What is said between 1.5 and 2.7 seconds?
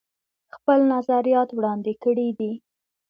وړاندې کړي دي